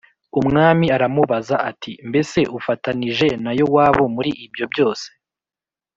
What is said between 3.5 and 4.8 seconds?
Yowabu muri ibyo